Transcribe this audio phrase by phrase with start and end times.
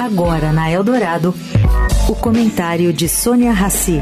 [0.00, 1.34] Agora na Eldorado,
[2.08, 4.00] o comentário de Sônia Rassi.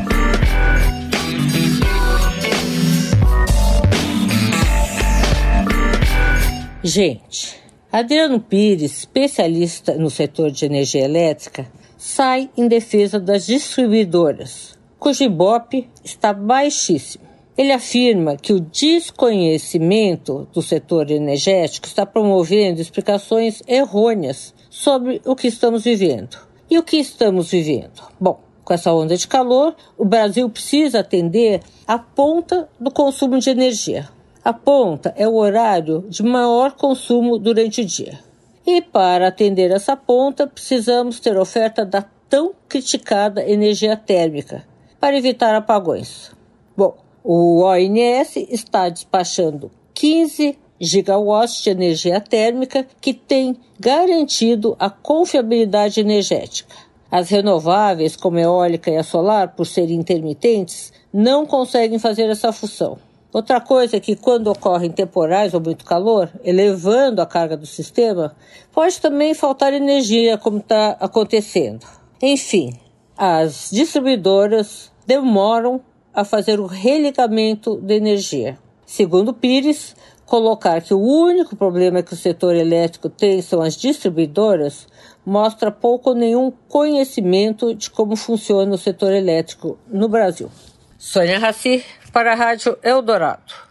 [6.82, 7.56] Gente,
[7.92, 11.66] Adriano Pires, especialista no setor de energia elétrica,
[11.98, 17.27] sai em defesa das distribuidoras, cujo Ibope está baixíssimo.
[17.58, 25.48] Ele afirma que o desconhecimento do setor energético está promovendo explicações errôneas sobre o que
[25.48, 26.38] estamos vivendo.
[26.70, 28.00] E o que estamos vivendo?
[28.20, 33.50] Bom, com essa onda de calor, o Brasil precisa atender a ponta do consumo de
[33.50, 34.08] energia.
[34.44, 38.20] A ponta é o horário de maior consumo durante o dia.
[38.64, 44.64] E para atender essa ponta, precisamos ter oferta da tão criticada energia térmica
[45.00, 46.30] para evitar apagões.
[46.76, 56.00] Bom, o ONS está despachando 15 gigawatts de energia térmica que tem garantido a confiabilidade
[56.00, 56.74] energética.
[57.10, 62.50] As renováveis, como a eólica e a solar, por serem intermitentes, não conseguem fazer essa
[62.50, 62.96] função.
[63.30, 68.34] Outra coisa é que quando ocorrem temporais ou muito calor, elevando a carga do sistema,
[68.72, 71.86] pode também faltar energia, como está acontecendo.
[72.22, 72.72] Enfim,
[73.18, 75.82] as distribuidoras demoram
[76.18, 78.58] a fazer o religamento de energia.
[78.84, 79.94] Segundo Pires,
[80.26, 84.88] colocar que o único problema que o setor elétrico tem são as distribuidoras
[85.24, 90.50] mostra pouco ou nenhum conhecimento de como funciona o setor elétrico no Brasil.
[90.98, 93.67] Sônia Raci, para a Rádio Eldorado.